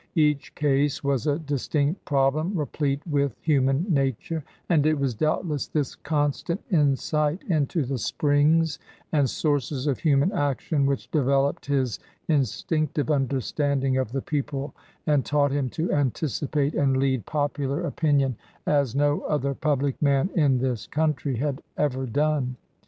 Each 0.15 0.55
case 0.55 1.03
was 1.03 1.27
a 1.27 1.37
distinct 1.37 2.05
problem 2.05 2.57
replete 2.57 3.05
with 3.05 3.35
human 3.39 3.85
nature, 3.87 4.43
and 4.67 4.83
it 4.87 4.97
was 4.97 5.13
doubtless 5.13 5.67
this 5.67 5.93
constant 5.93 6.59
insight 6.71 7.43
into 7.47 7.85
the 7.85 7.99
springs 7.99 8.79
and 9.11 9.29
sources 9.29 9.85
of 9.85 9.99
human 9.99 10.31
action 10.31 10.87
which 10.87 11.11
developed 11.11 11.67
his 11.67 11.99
instinctive 12.27 13.11
understanding 13.11 13.97
of 13.97 14.11
the 14.11 14.23
people 14.23 14.73
and 15.05 15.23
taught 15.23 15.51
him 15.51 15.69
to 15.69 15.91
anticipate 15.93 16.73
and 16.73 16.97
lead 16.97 17.27
popular 17.27 17.81
opin 17.85 18.17
201 18.17 18.25
LINCOLN 18.25 18.37
THE 18.65 18.71
LAWYER 18.71 18.75
ion 18.75 18.81
as 18.81 18.95
no 18.95 19.21
other 19.27 19.53
public 19.53 20.01
man 20.01 20.31
in 20.33 20.57
this 20.57 20.87
country 20.87 21.35
had 21.35 21.61
ever 21.77 22.07
done. 22.07 22.55